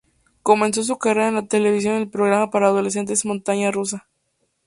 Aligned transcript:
Comenzó 0.41 0.83
su 0.83 0.97
carrera 0.97 1.27
en 1.27 1.35
la 1.35 1.45
televisión 1.47 1.93
en 1.93 2.01
el 2.01 2.09
programa 2.09 2.49
para 2.49 2.65
adolescentes 2.65 3.23
"Montaña 3.23 3.69
rusa". 3.69 4.07